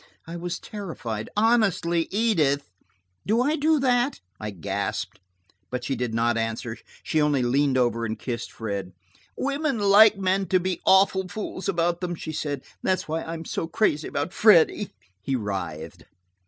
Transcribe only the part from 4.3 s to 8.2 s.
I gasped. But she did not answer; she only leaned over and